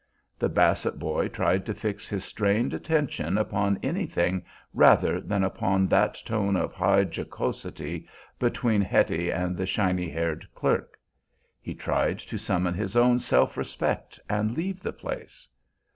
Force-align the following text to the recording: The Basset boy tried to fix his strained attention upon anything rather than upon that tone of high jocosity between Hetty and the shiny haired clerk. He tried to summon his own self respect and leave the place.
The 0.39 0.49
Basset 0.49 0.97
boy 0.97 1.27
tried 1.27 1.63
to 1.67 1.75
fix 1.75 2.09
his 2.09 2.25
strained 2.25 2.73
attention 2.73 3.37
upon 3.37 3.77
anything 3.83 4.43
rather 4.73 5.21
than 5.21 5.43
upon 5.43 5.85
that 5.89 6.15
tone 6.25 6.55
of 6.55 6.73
high 6.73 7.01
jocosity 7.03 8.07
between 8.39 8.81
Hetty 8.81 9.29
and 9.31 9.55
the 9.55 9.67
shiny 9.67 10.09
haired 10.09 10.47
clerk. 10.55 10.97
He 11.61 11.75
tried 11.75 12.17
to 12.17 12.39
summon 12.39 12.73
his 12.73 12.97
own 12.97 13.19
self 13.19 13.55
respect 13.55 14.19
and 14.27 14.57
leave 14.57 14.81
the 14.81 14.91
place. 14.91 15.47